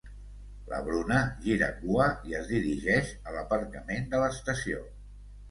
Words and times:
La 0.69 0.77
Bruna 0.87 1.19
gira 1.43 1.67
cua 1.81 2.07
i 2.31 2.33
es 2.39 2.49
dirigeix 2.55 3.13
a 3.29 3.37
l'aparcament 3.37 4.11
de 4.17 4.25
l'estació. 4.27 4.83